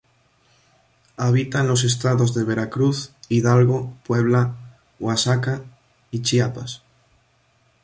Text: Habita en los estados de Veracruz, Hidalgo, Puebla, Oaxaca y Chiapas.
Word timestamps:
Habita 1.15 1.59
en 1.61 1.67
los 1.67 1.83
estados 1.83 2.33
de 2.33 2.43
Veracruz, 2.43 3.11
Hidalgo, 3.29 3.93
Puebla, 4.03 4.55
Oaxaca 4.99 5.61
y 6.09 6.23
Chiapas. 6.23 6.81